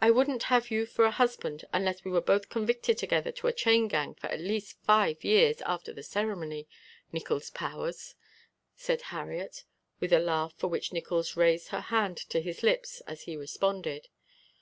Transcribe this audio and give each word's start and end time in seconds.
"I 0.00 0.12
wouldn't 0.12 0.44
have 0.44 0.70
you 0.70 0.86
for 0.86 1.04
a 1.04 1.10
husband 1.10 1.64
unless 1.72 2.04
we 2.04 2.12
were 2.12 2.20
both 2.20 2.48
convicted 2.48 2.96
together 2.96 3.32
to 3.32 3.48
a 3.48 3.52
chain 3.52 3.88
gang 3.88 4.14
for 4.14 4.28
at 4.28 4.38
least 4.38 4.78
five 4.84 5.24
years 5.24 5.60
after 5.62 5.92
the 5.92 6.04
ceremony, 6.04 6.68
Nickols 7.10 7.50
Powers," 7.50 8.14
said 8.76 9.02
Harriet, 9.10 9.64
with 9.98 10.12
a 10.12 10.20
laugh 10.20 10.54
for 10.56 10.68
which 10.68 10.92
Nickols 10.92 11.34
raised 11.36 11.70
her 11.70 11.80
hand 11.80 12.18
to 12.18 12.40
his 12.40 12.62
lips 12.62 13.00
as 13.08 13.22
he 13.22 13.36
responded. 13.36 14.06